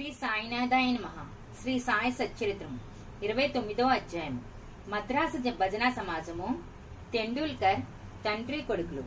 [0.00, 1.26] శ్రీ సాయినాథాయ మహా
[1.62, 2.80] శ్రీ సాయి సచ్చరిత్రం
[3.22, 4.44] ఇరవై తొమ్మిదో అధ్యాయం
[4.88, 6.62] మద్రాసు భజనా భజన సమాజము.
[7.12, 7.80] తెండూల్కర్
[8.26, 9.02] తండ్రి కొడుకులు.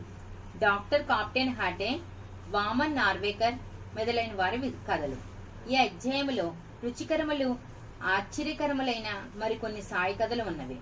[0.58, 2.00] డాక్టర్ కాప్టెన్ హాటే
[2.48, 3.54] వామన్ నార్వేకర్
[3.96, 4.58] మొదలైన వారి
[4.92, 5.16] కథలు.
[5.70, 6.54] ఈ అధ్యాయములో
[6.84, 7.58] రుచికరములు
[8.02, 10.76] ఆశ్చర్యకరములైన మరికొన్ని సాయి కథలు ఉన్నవి.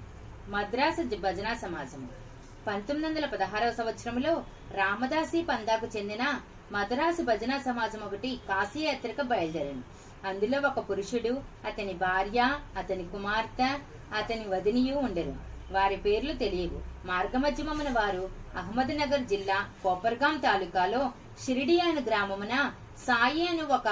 [0.48, 2.08] మద్రాసు భజనా భజన సమాజము.
[2.66, 4.44] పంతొమ్మిది వందల పదహారవ సంవత్సరంలో
[4.74, 6.40] రామదాసి పందాకు చెందిన
[6.75, 9.25] మద్రాసు భజన సమాజం ఒకటి కాశీ యాత్రకు
[10.29, 11.32] అందులో ఒక పురుషుడు
[11.68, 12.40] అతని భార్య
[12.79, 13.71] అతని కుమార్తె
[14.18, 15.32] అతని వదినియు ఉండరు.
[15.72, 16.79] వారి పేర్లు తెలియవు.
[17.07, 18.25] మార్గమధ్యమమున వారు
[18.57, 21.03] అహ్మద్నగర్ జిల్లా కోపర్గాం తాలూకాలో
[21.44, 22.54] షిరిడి అను గ్రామమున
[23.07, 23.89] సాయి అను ఒక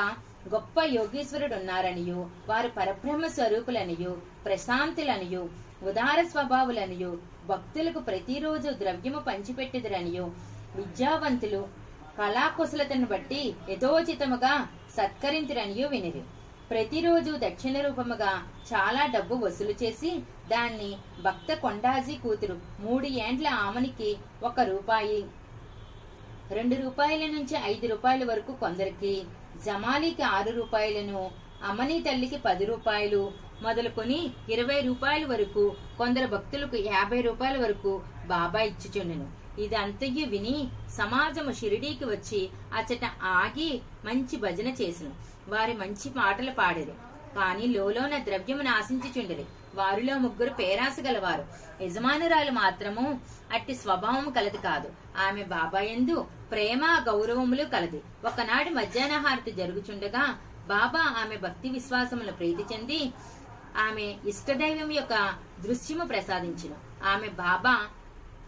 [0.53, 4.13] గొప్ప యోగీశ్వరుడున్నారనియు వారు పరబ్రహ్మ స్వరూపులనియు
[4.45, 5.43] ప్రశాంతులనియు
[5.83, 7.13] ఉదార స్వభావులనియు
[7.49, 10.27] భక్తులకు ప్రతిరోజు ద్రవ్యము పంచిపెట్టుదురనియు
[10.77, 11.63] విద్యావంతులు
[12.21, 14.55] కళాకుశలతను బట్టి యథోచితముగా
[14.97, 16.23] సత్కరించురనియు వినిరి.
[16.71, 18.33] ప్రతిరోజు దక్షిణ రూపముగా
[18.71, 20.11] చాలా డబ్బు వసూలు చేసి
[20.53, 20.91] దాన్ని
[21.27, 24.11] భక్త కొండాజీ కూతురు మూడు ఏండ్ల ఆమెనికి
[24.49, 25.21] ఒక రూపాయి
[26.59, 29.15] రెండు రూపాయల నుంచి ఐదు రూపాయల వరకు కొందరికి
[29.67, 31.23] జమాలీకి ఆరు రూపాయలను
[31.71, 33.23] అమని తల్లికి పది రూపాయలు
[33.63, 34.21] మొదలుకొని
[34.55, 35.65] ఇరవై రూపాయల వరకు
[35.99, 37.93] కొందరు భక్తులకు యాభై రూపాయల వరకు
[38.27, 39.27] బాబా ఇచ్చుచుండెను.
[39.65, 40.57] ఇదంతయు విని
[40.97, 42.41] సమాజము షిరిడీకి వచ్చి
[42.75, 43.71] అచ్చట ఆగి
[44.05, 45.09] మంచి భజన చేసిన.
[45.49, 46.95] వారి మంచి పాటలు పాడిరి.
[47.37, 49.45] కాని లోలోన ద్రవ్యమును ఆశించుచుండెరి
[49.75, 51.45] వారిలో ముగ్గురు పేరాస గలవారు.
[51.83, 53.21] యజమానురాలు మాత్రము
[53.53, 54.89] అట్టి స్వభావము కలది కాదు.
[55.27, 56.17] ఆమె బాబాయందు
[56.51, 58.01] ప్రేమ గౌరవములు కలది.
[58.25, 60.25] ఒకనాడు మధ్యాహ్న హారతి జరుగుచుండగా
[60.69, 63.01] బాబా ఆమె భక్తి విశ్వాసములు ప్రీతి చెంది
[63.79, 65.15] ఆమె ఇష్టదైవం యొక్క
[65.61, 66.73] దృశ్యము ప్రసాదించిన.
[67.13, 67.75] ఆమె బాబా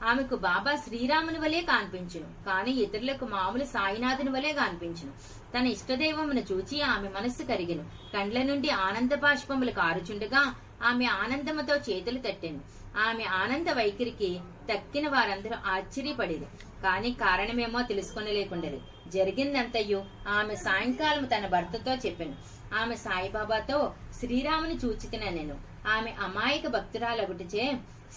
[0.03, 2.29] ఆమెకు బాబా శ్రీరాముని వలె కనిపించును.
[2.47, 5.13] కాని ఇతరులకు మామూలు సాయినాథుని వలె కనిపించును.
[5.55, 7.85] తన ఇష్టదైవమును చూచి ఆమె మనస్సు కరిగెను.
[8.15, 10.43] కండ్ల నుండి ఆనంద బాష్పములు కారుచుండగా
[10.85, 12.63] ఆమె ఆనందముతో చేతులు తట్టింది
[12.99, 14.41] ఆమె ఆనంద వైఖరికి
[14.73, 16.47] తక్కిన వారందరూ ఆశ్చర్యపడేది
[16.83, 18.81] కాని కారణమేమో తెలుసుకొనలేకుండేది.
[19.11, 22.37] జరిగిందంతయు ఆమె సాయంకాలం తన భర్తతో చెప్పాను.
[22.81, 23.79] ఆమె సాయిబాబాతో
[24.21, 25.57] శ్రీరాముని చూచితిన నేను
[25.89, 27.65] ఆమె అమాయక భక్తురాలగుటిచే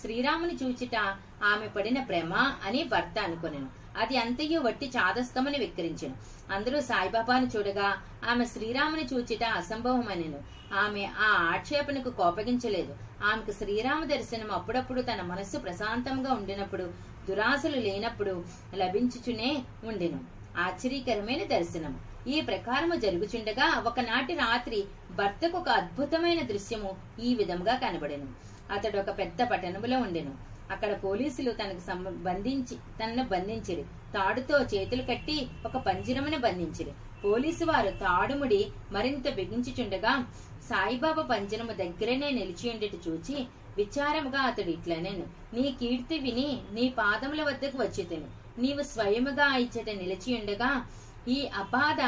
[0.02, 0.96] శ్రీరాముని చూచిట
[1.44, 2.34] ఆమె పడిన ప్రేమ
[2.66, 3.70] అని భర్త అనుకునేను.
[3.98, 6.16] అది అంతయు వట్టి చాదస్తమని వెక్కిరించెను.
[6.54, 7.98] అందరూ సాయిబాబాను చూడగా
[8.30, 10.40] ఆమె శ్రీరాముని చూచిట అసంభవమనేను.
[10.74, 12.96] ఆమె ఆ ఆక్షేపణకు కోపగించలేదు.
[13.24, 16.94] ఆమెకు శ్రీరామ దర్శనం అప్పుడప్పుడు తన మనస్సు ప్రశాంతంగా ఉండినప్పుడు
[17.30, 20.20] దురాశలు లేనప్పుడు లభించుచునే ఉండెను.
[20.58, 22.00] ఆశ్చర్యకరమైన దర్శనం.
[22.28, 28.28] ఈ ప్రకారము జరుగుచుండగా ఒకనాటి రాత్రి భర్తకు ఒక అద్భుతమైన దృశ్యము ఈ విధంగా కనబడెను.
[28.74, 30.55] అతడు ఒక పెద్ద పట్టణములో ఉండెను.
[30.72, 33.84] అక్కడ పోలీసులు తనకు బంధించి తనను బంధించిరి.
[34.14, 36.94] తాడుతో చేతులు కట్టి ఒక పంజరమును బంధించిరి.
[37.24, 40.28] పోలీసు వారు తాడుముడి మరింత బిగించుచుండగా
[40.70, 48.22] సాయిబాబా పంజరము దగ్గరనే నిలిచి చూచి విచారముగా అతడు ఇట్లనెను నీ కీర్తి విని నీ పాదముల వద్దకు వచ్చి
[48.60, 50.86] నీవు స్వయముగా ఇచ్చట నిలిచి ఉండగా
[51.28, 52.02] ఈ అపాద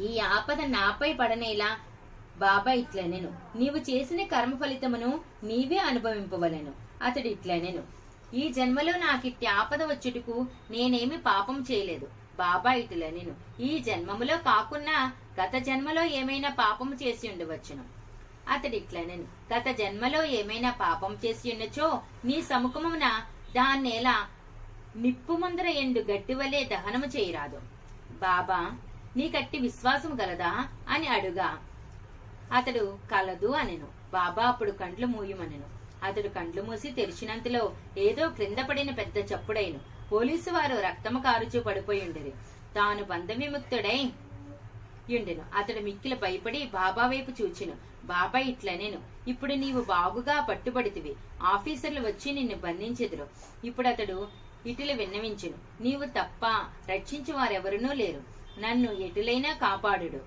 [0.00, 1.76] ఈ ఆపద నాపై పడనేలా
[2.38, 3.58] బాబా ఇట్లనెను.
[3.58, 6.89] నీవు చేసిన కర్మ ఫలితమును నీవే అనుభవింపవలను.
[7.02, 7.82] అతడు ఇట్లనెను
[8.34, 12.08] ఈ జన్మలో నాకిట్టి ఆపద వచ్చుటకు నేనేమి పాపం చేయలేదు.
[12.38, 17.84] బాబా ఇట్లనెను ఈ జన్మములో కాకున్నా గత జన్మలో ఏమైనా పాపం చేసి ఉండవచ్చును.
[18.48, 24.28] అతడు ఇట్లనెను గత జన్మలో ఏమైనా పాపం చేసి ఉన్నచో నీ సముఖమున దాన్నేలా
[24.96, 27.60] నిప్పు ముందర ఎండు గట్టివలే దహనము చేయరాదు.
[28.20, 28.70] బాబా
[29.16, 31.58] నీకట్టి విశ్వాసం గలదా అని అడుగా.
[32.52, 33.88] అతడు కలదు అనెను.
[34.12, 35.79] బాబా అప్పుడు కండ్లు మూయమనెను.
[36.04, 39.80] అతడు కండ్లు మూసి తెరిచినంతలో ఏదో క్రింద పడిన పెద్ద చప్పుడైను.
[40.12, 42.30] పోలీసు వారు రక్తము కారుచూ పడిపోయి ఉండేది
[42.76, 44.10] తాను బంధ విముక్తుడై
[45.10, 45.44] యుండెను.
[45.54, 47.72] అతడు మిక్కిల భయపడి బాబా వైపు చూచెను.
[48.04, 49.30] బాబా ఇట్లనేను.
[49.30, 51.14] ఇప్పుడు నీవు బాగుగా పట్టుబడితివి.
[51.42, 53.28] ఆఫీసర్లు వచ్చి నిన్ను బంధించెదురు.
[53.64, 54.28] ఇప్పుడు అతడు
[54.66, 55.82] ఇటులు విన్నవించును.
[55.82, 56.46] నీవు తప్ప
[56.90, 58.22] రక్షించి వారెవరునూ లేరు.
[58.60, 60.20] నన్ను ఎటులైనా కాపాడుడు.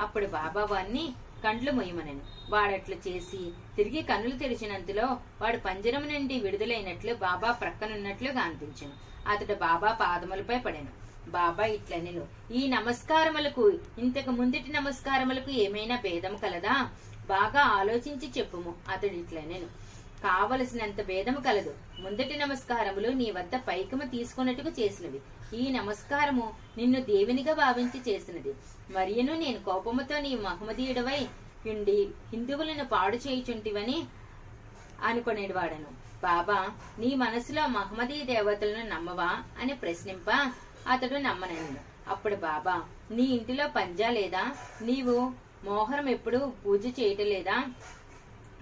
[0.00, 1.12] అప్పుడు బాబా వారిని
[1.44, 2.20] కండ్లు మొయ్యమనెను.
[2.50, 5.06] వాడట్లు చేసి తిరిగి కన్నులు తెరిచినంతలో
[5.42, 8.92] వాడు పంజరం నుండి విడుదలైనట్లు బాబా ప్రక్కనున్నట్లుగా అనిపించను
[9.28, 11.00] అతడు బాబా పాదములపై పడాను.
[11.30, 12.52] బాబా ఇట్లనెను.
[12.52, 16.90] ఈ నమస్కారములకు ఇంతకు ముందటి నమస్కారములకు ఏమైనా భేదం కలదా?
[17.28, 18.74] బాగా ఆలోచించి చెప్పుము.
[18.88, 19.66] అతడు ఇట్లనెను.
[20.24, 21.74] కావలసినంత భేదము కలదు.
[21.98, 25.20] ముందటి నమస్కారములు నీ వద్ద పైకము తీసుకున్నట్టుకు చేసినవి.
[25.54, 26.54] ఈ నమస్కారము.
[26.76, 28.54] నిన్ను దేవునిగా భావించి చేసినది.
[28.90, 31.28] మరియును నేను కోపముతో నీ మహమ్మదీయుడవై
[31.66, 34.06] ఉండి హిందువులను పాడు చేయుచుంటివని
[35.04, 35.90] అనుకునేవాడను
[36.22, 36.68] బాబా
[36.98, 40.30] నీ మనసులో మహమ్మదీ దేవతలను నమ్మవా అని ప్రశ్నింప
[40.88, 41.78] అతడు నమ్మనను.
[42.08, 44.44] అప్పుడు బాబా నీ ఇంటిలో పంజా లేదా?
[44.82, 45.32] నీవు
[45.64, 47.64] మోహరం ఎప్పుడు పూజ చేయటలేదా?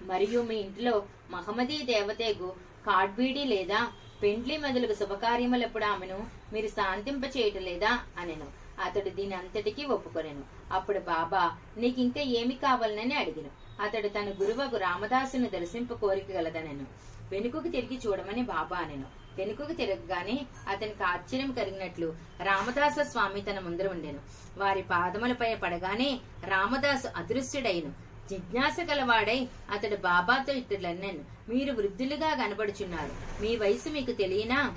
[0.01, 2.53] మరియు మీ ఇంటిలో మహమ్మదీ దేవతకు
[2.85, 3.91] కాడ్బీడి లేదా?
[4.23, 8.47] పెండ్లి మొదలగు శుభకార్యములప్పుడు ఆమెను మీరు శాంతింప చేయటం లేదా అనెను.
[8.81, 10.43] అతడు దీని అంతటికీ ఒప్పుకొనెను.
[10.73, 13.51] అప్పుడు బాబా నీకింకా ఏమి కావాలనని అడిగిను.
[13.81, 16.85] అతడు తన గురువకు రామదాసును దర్శింప కోరిక గలదనెను.
[17.31, 19.07] వెనుకకు తిరిగి చూడమని బాబా అనెను.
[19.37, 22.13] వెనుకకు తిరగగానే అతనికి ఆశ్చర్యం కలిగినట్లు
[22.43, 24.19] రామదాస స్వామి తన ముందర ఉండెను.
[24.57, 28.08] వారి పాదములపై పడగానే రామదాసు అదృశ్యుడైను.
[28.29, 31.23] జిజ్ఞాస గలవాడై అతడు బాబాతో ఇతడులన్నాను.
[31.49, 33.41] మీరు వృద్ధులుగా కనబడుచున్నారు.
[33.41, 34.75] మీ వయసు మీకు తెలియనా?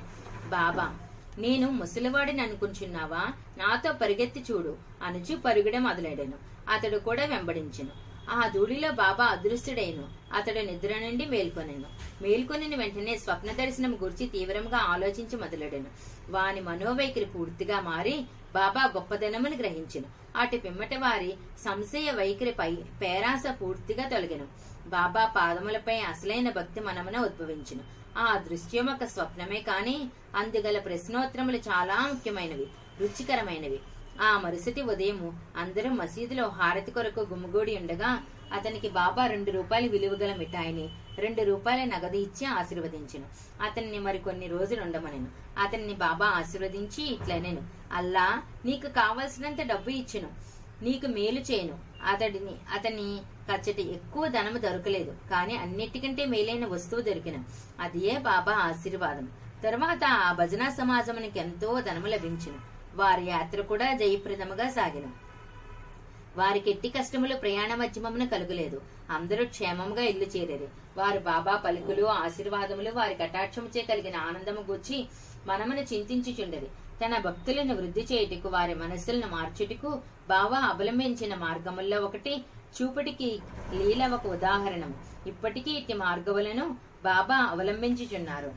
[0.48, 0.98] బాబా
[1.38, 3.32] నేను ముసలివాడిని అనుకుంటున్నావా?
[3.58, 4.76] నాతో పరిగెత్తి చూడు.
[5.02, 6.32] అనుచు పరుగుడ మొదలెడెను.
[6.68, 7.90] అతడు కూడా వెంబడించను.
[8.30, 10.04] ఆ ధూళిలో బాబా అదృష్టుడైను
[10.34, 11.88] అతడు నిద్ర నుండి మేల్కొనెను.
[12.22, 15.86] మేల్కొనిన వెంటనే స్వప్న దర్శనం గురించి తీవ్రంగా ఆలోచించి మొదలెడెను.
[16.30, 20.08] వాని మనోవైఖరి పూర్తిగా మారి బాబా గొప్పదనమును గ్రహించెను.
[20.36, 21.30] అటు పిమ్మట వారి
[21.64, 22.70] సంశయ వైఖరిపై
[23.02, 24.46] పేరాస పూర్తిగా తొలగెను.
[24.88, 27.84] బాబా పాదములపై అసలైన భక్తి మనమున ఉద్భవించును.
[28.18, 29.96] ఆ దృశ్యం ఒక స్వప్నమే కాని
[30.36, 32.66] అందుగల ప్రశ్నోత్తరములు చాలా ముఖ్యమైనవి
[33.00, 33.80] రుచికరమైనవి.
[34.20, 35.20] ఆ మరుసటి ఉదయం
[35.56, 38.10] అందరూ మసీదులో హారతి కొరకు గుమ్మిగూడి ఉండగా
[38.52, 40.86] అతనికి బాబా రెండు రూపాయలు విలువ గల మిఠాయిని
[41.18, 43.24] రెండు రూపాయల నగదు ఇచ్చి ఆశీర్వదించను.
[43.62, 45.26] అతన్ని మరికొన్ని రోజులు ఉండమనేను
[45.58, 47.62] అతన్ని బాబా ఆశీర్వదించి ఇట్లనేను.
[47.92, 50.28] అల్లా నీకు కావలసినంత డబ్బు ఇచ్చును.
[50.82, 51.78] నీకు మేలు చేయను.
[52.06, 53.20] అతడిని అతని
[53.52, 55.14] కచ్చట ఎక్కువ ధనము దొరకలేదు.
[55.30, 57.44] కానీ అన్నిటికంటే మేలైన వస్తువు దొరికిన.
[57.80, 59.28] అదియే బాబా ఆశీర్వాదం.
[59.64, 62.58] తరువాత ఆ భజనా సమాజమునికి ఎంతో ధనము లభించును.
[62.94, 65.04] వారి యాత్ర కూడా జయప్రదముగా సాగిన.
[66.36, 68.82] వారికి ఎట్టి కష్టములు ప్రయాణ మధ్యమమున కలుగలేదు.
[69.16, 70.68] అందరూ క్షేమంగా ఇల్లు చేరేది.
[70.98, 74.98] వారు బాబా పలుకులు ఆశీర్వాదములు వారి కటాక్షముచే కలిగిన ఆనందము గూర్చి
[75.46, 76.68] మనమును చింతించుచుండేది.
[77.02, 79.90] తన భక్తులను వృద్ధి చేయుటకు వారి మనస్సులను మార్చుటకు
[80.28, 82.34] బాబా అవలంబించిన మార్గముల్లో ఒకటి
[82.76, 83.30] చూపటికి
[83.78, 84.92] లీల ఒక ఉదాహరణం.
[85.26, 86.64] ఇప్పటికీ ఇట్టి మార్గములను
[87.04, 88.52] బాబా అవలంబించుచున్నారు.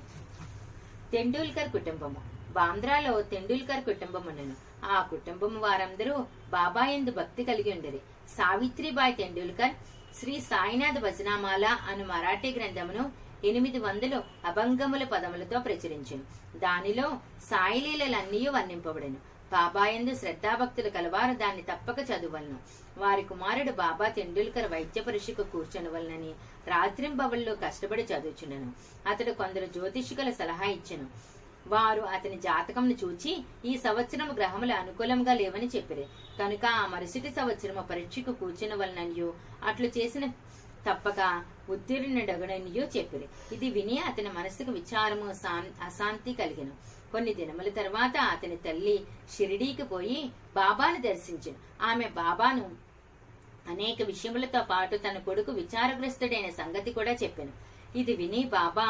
[1.14, 2.22] తెండూల్కర్ కుటుంబము.
[2.60, 4.56] బాంద్రాలో తెండూల్కర్ కుటుంబం ఉన్నను
[4.96, 6.16] ఆ కుటుంబం వారందరూ
[6.54, 8.00] బాబా ఎందు భక్తి కలిగి ఉండేది.
[8.38, 9.74] సావిత్రిబాయి తెండూల్కర్
[10.18, 13.02] శ్రీ సాయినాథ్ భజనామాల అను మరాఠీ గ్రంథమును
[13.48, 14.20] ఎనిమిది వందలు
[14.50, 17.08] అభంగముల పదములతో ప్రచురించింది దానిలో
[17.50, 19.20] సాయిలీలన్నీ వర్ణింపబడెను.
[19.52, 22.58] బాబాయందు శ్రద్ధాభక్తులు కలవారు దాన్ని తప్పక చదువలను.
[22.98, 26.32] వారి కుమారుడు బాబా తెండూల్కర్ వైద్య పరీక్షకు కూర్చొనవలనని
[26.74, 28.70] రాత్రింబవళ్ళు కష్టపడి చదువుచున్నాను
[29.10, 31.08] అతడు కొందరు జ్యోతిషికుల సలహా ఇచ్చాను.
[31.68, 33.32] వారు అతని జాతకంను చూచి
[33.66, 36.06] ఈ సంవత్సరం గ్రహములు అనుకూలంగా లేవని చెప్పిరి.
[36.40, 39.30] కనుక ఆ మరుసటి సంవత్సరము పరీక్షకు కూర్చున్న వలననియు
[39.70, 40.26] అట్లు చేసిన
[40.88, 41.20] తప్పక
[41.70, 43.28] ఉత్తీర్ణుడగడనియో చెప్పిరి.
[43.56, 45.28] ఇది విని అతని మనసుకు విచారము
[45.88, 46.72] అశాంతి కలిగిన.
[47.12, 48.96] కొన్ని దినముల తర్వాత అతని తల్లి
[49.36, 50.20] షిరిడీకి పోయి
[50.56, 51.60] బాబాను దర్శించును.
[51.82, 52.66] ఆమె బాబాను
[53.74, 57.54] అనేక విషయములతో పాటు తన కొడుకు విచారగ్రస్తుడైన సంగతి కూడా చెప్పాను.
[58.00, 58.88] ఇది విని బాబా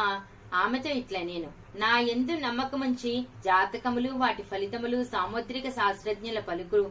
[0.54, 1.52] ఆమెతో ఇట్లా నేను.
[1.76, 6.90] నా ఎందు నమ్మకముంచి జాతకములు వాటి ఫలితములు సాముద్రిక శాస్త్రజ్ఞుల పలుకులు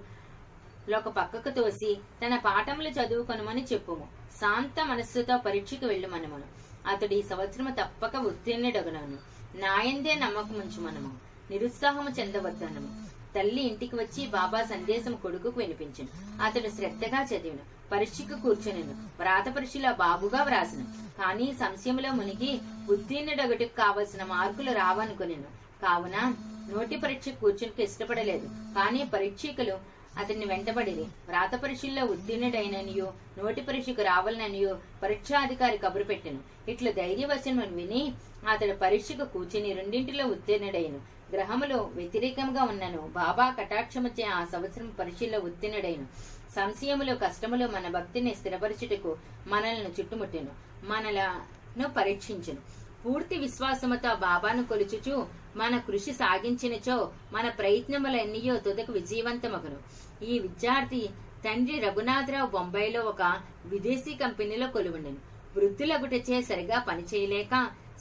[0.97, 4.07] ఒక పక్కకు తోసి తన పాఠములు చదువుకొనమని చెప్పుము.
[4.41, 6.43] శాంత మనస్సుతో పరీక్షకు వెళ్ళుమనమును
[6.87, 9.17] అతడు ఈ సంవత్సరము తప్పక ఉత్తీర్ణుడగనను
[9.59, 11.13] నాయందే నమ్మకముంచు మనము.
[11.51, 13.05] నిరుత్సాహము చెందవద్దనము.
[13.35, 16.07] తల్లి ఇంటికి వచ్చి బాబా సందేశం కొడుకుకు వినిపించను.
[16.43, 17.74] అతడు శ్రద్ధగా చదివిను.
[17.91, 18.93] పరీక్షకు కూర్చొనిను.
[19.19, 20.83] వ్రాత పరీక్షలో బాబుగా వ్రాసను.
[21.19, 25.49] కానీ సంశయంలో మునిగి ఉత్తీర్ణుడొకటికి కావలసిన మార్కులు రావనుకునేను.
[25.81, 26.35] కావున
[26.69, 28.47] నోటి పరీక్ష కూర్చునికి ఇష్టపడలేదు.
[28.47, 31.01] కానీ పరీక్షకులు అతన్ని వెంటబడిరి.
[31.01, 36.71] వ్రాత పరీక్షల్లో ఉత్తీర్ణుడైననియో నోటి పరీక్షకు రావాలననియో పరీక్షాధికారి కబురు పెట్టెను.
[36.71, 38.13] ఇట్లు ధైర్యవశను విని
[38.49, 40.99] అతడు పరీక్షకు కూర్చుని రెండింటిలో ఉత్తీర్ణుడైను.
[41.31, 42.97] గ్రహములో వ్యతిరేకంగా ఉన్నను.
[42.97, 46.34] బాబా కటాక్షముచే ఆ సంవత్సరం పరీక్షల్లో ఉత్తీర్ణుడైను.
[46.55, 50.51] సంశయములు కష్టములు మన భక్తిని స్థిరపరచుటకు మనల్ని చుట్టుముట్టెను
[50.83, 52.61] మనలను పరీక్షించును.
[53.03, 55.15] పూర్తి విశ్వాసముతో బాబాను కొలుచుచు
[55.55, 59.79] మన కృషి సాగించినచో మన ప్రయత్నములన్నీయో తుదకు విజయవంతమగును.
[60.25, 61.03] ఈ విద్యార్థి
[61.45, 63.23] తండ్రి రఘునాథరావు బొంబాయిలో ఒక
[63.65, 65.19] విదేశీ కంపెనీలో కొలువుండెను.
[65.55, 67.53] వృద్ధులగుటచే సరిగా పనిచేయలేక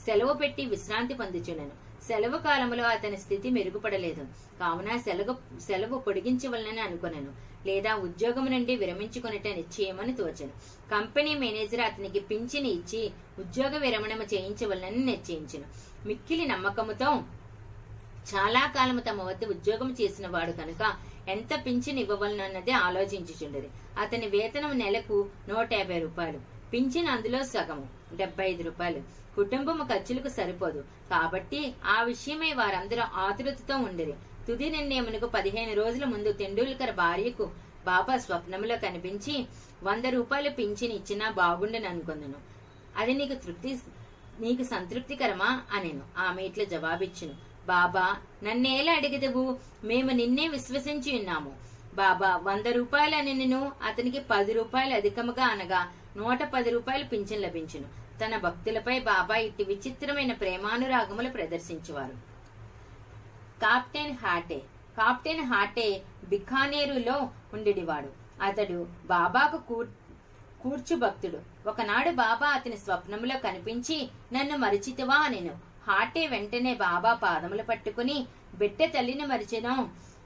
[0.05, 1.84] సెలవు పెట్టి విశ్రాంతి పొందుచుండెను.
[2.07, 4.23] సెలవు కాలంలో అతని స్థితి మెరుగుపడలేదు.
[4.59, 7.31] కావున సెలవు సెలవు పొడిగించవలనని అనుకున్నాను
[7.67, 10.53] లేదా ఉద్యోగం నుండి విరమించుకునేట నిశ్చయమని తోచను.
[10.91, 15.67] కంపెనీ మేనేజర్ అతనికి పింఛని ఇచ్చి ఉద్యోగ విరమణము చేయించవలనని నిశ్చయించను.
[16.07, 17.09] మిక్కిలి నమ్మకముతో
[18.33, 20.83] చాలా కాలము తమ వద్ద ఉద్యోగం చేసిన వాడు కనుక
[21.29, 23.69] ఎంత పింఛన్ ఇవ్వవలనన్నది ఆలోచించుచుండేది.
[23.99, 26.39] అతని వేతనం నెలకు నూట యాభై రూపాయలు.
[26.73, 27.94] పింఛన్ అందులో సగము.
[28.13, 29.01] డెబ్బై ఐదు రూపాయలు.
[29.35, 30.83] కుటుంబము ఖర్చులకు సరిపోదు.
[31.09, 34.15] కాబట్టి ఆ విషయమై వారందరూ ఆతురతతో ఉండేది
[34.47, 37.51] తుది నిర్ణయమునకు పదిహేను రోజుల ముందు తెండూల్కర్ భార్యకు
[37.85, 39.47] బాబా స్వప్నంలో కనిపించి
[39.83, 42.39] వంద రూపాయలు పింఛన్ ఇచ్చినా బాగుండని అనుకుందును
[42.97, 43.79] అది నీకు తృప్తి
[44.39, 46.03] నీకు సంతృప్తికరమా అనేను.
[46.17, 47.35] ఆమె ఇట్లా జవాబిచ్చును.
[47.67, 51.53] బాబా నన్నేలా అడిగదవు మేము నిన్నే విశ్వసించి ఉన్నాము.
[51.95, 57.87] బాబా వంద రూపాయలని నేను అతనికి పది రూపాయలు అధికముగా అనగా నూట పది రూపాయలు పింఛన్ లభించును.
[58.21, 62.15] తన భక్తులపై బాబా ఇట్టి విచిత్రమైన ప్రేమానురాగములు ప్రదర్శించేవారు.
[63.61, 64.59] కాప్టెన్ హాటే.
[64.97, 65.87] కాప్టెన్ హాటే
[66.29, 67.17] బిఖానేరులో
[67.53, 68.09] ఉండేవాడు
[68.43, 69.57] అతడు బాబాకు
[70.63, 73.97] కూర్చు భక్తుడు ఒకనాడు బాబా అతని స్వప్నములో కనిపించి
[74.33, 75.53] నన్ను మరిచితివా నేను
[75.87, 79.75] హాటే వెంటనే బాబా పాదములు పట్టుకుని బిడ్డ తల్లిని మరిచెను.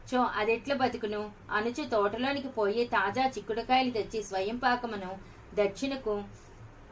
[0.10, 1.32] చో అదెట్ల బతుకును?
[1.52, 6.24] అనుచు తోటలోనికి పోయి తాజా చిక్కుడుకాయలు తెచ్చి స్వయం పాకమును దక్షిణకు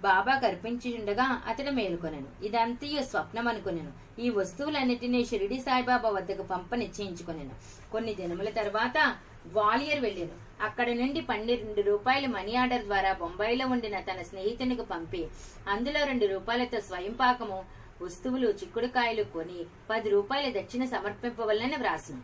[0.02, 2.46] బాబా కర్పించుండగా అతడు మేలుకొనెను.
[2.46, 7.56] ఇదంతయు స్వప్నం అనుకునేను ఈ వస్తువులన్నిటినీ షిరిడి సాయిబాబా వద్దకు పంప నిశ్చయించుకొనెను.
[7.92, 9.16] కొన్ని దినముల తర్వాత
[9.48, 10.64] గ్వాలియర్ వెళ్ళాను.
[10.64, 15.28] అక్కడ నుండి పన్నెండు రూపాయల మనీ ఆర్డర్ ద్వారా బొంబాయిలో ఉండిన తన స్నేహితునికి పంపి
[15.68, 17.66] అందులో రెండు రూపాయలతో స్వయం పాకము
[18.02, 22.22] వస్తువులు చిక్కుడుకాయలు కొని పది రూపాయల దక్షిణ సమర్పింపవల్లని వ్రాసిన.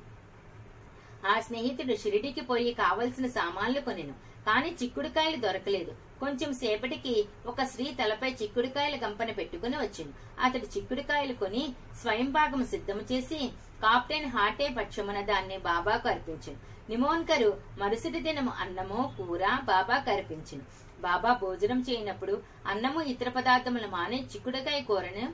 [1.28, 4.14] ఆ స్నేహితుడు షిరిడికి పోయి కావలసిన సామాన్లు కొనెను.
[4.48, 5.96] కాని చిక్కుడుకాయలు దొరకలేదు.
[6.24, 7.16] కొంచెం సేపటికి
[7.46, 10.14] ఒక స్త్రీ తలపై చిక్కుడుకాయల గంపన పెట్టుకుని వచ్చింది.
[10.40, 11.64] అతడు చిక్కుడుకాయలు కొని
[12.02, 12.30] స్వయం
[12.74, 13.40] సిద్ధము చేసి
[13.84, 16.62] కాప్టెన్ హాటే పక్షమున దాన్ని బాబాకు అర్పించింది.
[16.90, 17.50] నిమోన్కరు
[17.80, 20.66] మరుసటి దినము అన్నము కూర బాబాకు అర్పించింది.
[21.02, 22.34] బాబా భోజనం చేయనప్పుడు
[22.68, 25.26] అన్నము ఇతర పదార్థములు మానే చిక్కుడుకాయ కూరను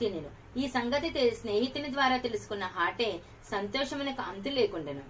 [0.00, 0.30] తినను.
[0.60, 1.08] ఈ సంగతి
[1.40, 3.10] స్నేహితుని ద్వారా తెలుసుకున్న హాటే
[3.50, 5.04] సంతోషమునకు అంతు లేకుండెను.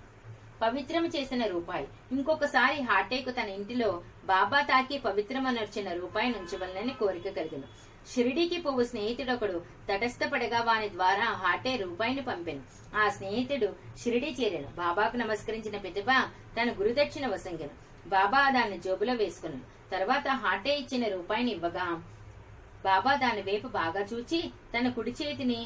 [0.62, 1.87] పవిత్రము చేసిన రూపాయి.
[2.12, 3.90] ఇంకొకసారి హాటేకు తన ఇంటిలో
[4.30, 7.68] బాబా తాకి పవిత్రమనర్చిన రూపాయి నుంచవలనని కోరిక కలిగను
[8.11, 12.62] షిరిడీకి పోవు స్నేహితుడొకడు తటస్థపడగా వాని ద్వారా హాటే రూపాయిని పంపాను.
[13.00, 13.68] ఆ స్నేహితుడు
[14.02, 16.11] షిరిడీ చేరాను బాబాకు నమస్కరించిన ప్రతిభ
[16.59, 17.75] తన గురుదక్షిణ వసంగెను.
[18.14, 19.64] బాబా దాన్ని జోబులో వేసుకున్నాను
[19.95, 21.87] తర్వాత హాటే ఇచ్చిన రూపాయిని ఇవ్వగా
[22.87, 24.40] బాబా దాని వైపు బాగా చూచి
[24.75, 25.61] తన కుడి చేతిని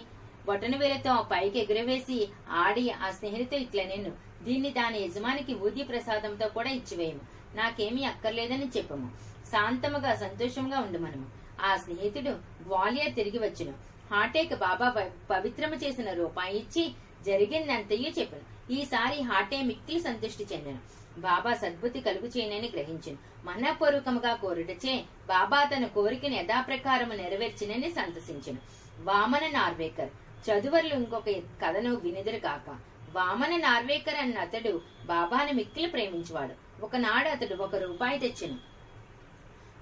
[0.49, 2.19] బొటన వేలతో పైకి ఎగురవేసి
[2.63, 4.11] ఆడి ఆ స్నేహితుడితో ఇట్లా నేను
[4.47, 7.23] దీన్ని దాని యజమానికి ఊది ప్రసాదంతో కూడా ఇచ్చివేయము.
[7.55, 9.11] నాకేమీ అక్కర్లేదని చెప్పము.
[9.51, 11.27] శాంతముగా సంతోషంగా ఉండమనము
[11.63, 12.31] ఆ స్నేహితుడు
[12.69, 13.75] గ్వాలియర్ తిరిగి వచ్చును.
[14.15, 16.95] హాటేక్ బాబా పవిత్రము చేసిన రూపాయి ఇచ్చి
[17.27, 18.73] జరిగిందంతయూ చెప్పను.
[18.73, 20.79] ఈసారి హాటే మిక్కిలి సంతృష్టి చెందను.
[21.21, 23.19] బాబా సద్బుద్ధి కలుగు చేయనని గ్రహించను.
[23.45, 28.59] మనపూర్వకముగా కోరుటచే బాబా తన కోరికను యథాప్రకారము నెరవేర్చినని సంతసించను.
[29.01, 30.09] వామన నార్వేకర్
[30.51, 31.29] చదువర్లు ఇంకొక
[31.65, 32.79] కథను వినిదురు కాక
[33.13, 36.85] వామన నార్వేకర్ అన్న అతడు బాబాను మిక్కిలి ప్రేమించేవాడు.
[36.85, 38.59] ఒకనాడు అతడు ఒక రూపాయి తెచ్చెను.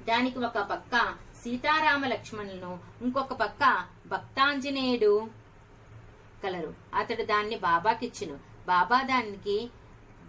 [0.04, 5.28] దానికి ఒక పక్క సీతారామ లక్ష్మణులను ఇంకొక పక్క భక్తాంజనేయుడు
[6.44, 6.74] కలరు.
[6.94, 8.34] అతడు దాన్ని బాబాకిచ్చును.
[8.66, 9.70] బాబా దానికి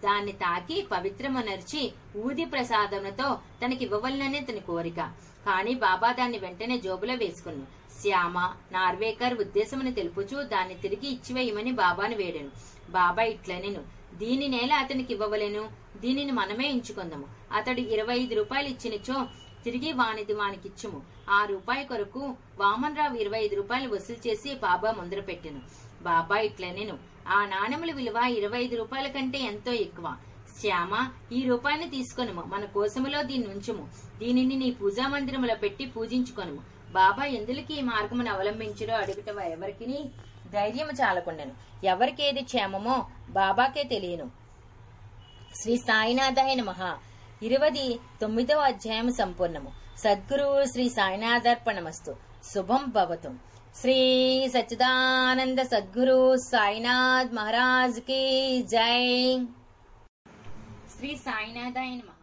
[0.04, 5.14] దాన్ని తాకి పవిత్రమునర్చి ఊది ప్రసాదములతో తనకివ్వవలననే తన కోరిక.
[5.46, 8.38] కాని బాబా దాన్ని వెంటనే జోబులో వేసుకున్నాడు శ్యామ
[8.72, 12.52] నార్వేకర్ ఉద్దేశమని తెలుపుచూ దాన్ని తిరిగి ఇచ్చివేయమని బాబాను వేడెను.
[12.92, 13.82] బాబా ఇట్లనెను
[14.18, 15.64] దీని నేల అతనికి ఇవ్వవలెను
[15.98, 17.28] దీనిని మనమే ఎంచుకుందాము.
[17.52, 19.18] అతడు ఇరవై ఐదు రూపాయలు ఇచ్చినచో
[19.64, 21.00] తిరిగి వానిది వానికిచ్చుము.
[21.30, 22.22] ఆ రూపాయి కొరకు
[22.60, 25.62] వామన్ రావు ఇరవై ఐదు రూపాయలు వసూలు చేసి బాబా ముందర పెట్టెను.
[26.02, 26.96] బాబా ఇట్లనెను
[27.28, 30.18] ఆ నాణెముల విలువ ఇరవై ఐదు రూపాయల కంటే ఎంతో ఎక్కువ.
[30.60, 30.94] శ్యామ
[31.32, 32.42] ఈ రూపాయిని తీసుకొనుము.
[32.42, 33.84] మన కోసములో దీన్ని ఉంచుము.
[34.20, 36.79] దీనిని నీ పూజా మందిరములో పెట్టి పూజించుకొనుము.
[36.92, 40.00] బాబా ఎందులకి ఈ మార్గమును అవలంబించడో అడుగుట ఎవరికి
[40.54, 41.54] ధైర్యం చాలకుండెను.
[41.84, 42.96] ఎవరికేది క్షేమమో
[43.30, 44.32] బాబాకే తెలియను.
[45.62, 46.82] శ్రీ సాయినాథాయ నమః.
[47.44, 49.72] ఇరవది తొమ్మిదవ అధ్యాయం సంపూర్ణము.
[49.98, 52.16] సద్గురు శ్రీ సాయినాథర్పణమస్తు.
[52.54, 53.32] శుభం భవతు.
[53.82, 53.98] శ్రీ
[54.54, 58.22] సచ్చిదానంద సద్గురు సాయినాథ్ మహారాజ్కి
[58.62, 59.40] జై.
[60.98, 62.19] శ్రీ సాయినాథాయ నమః.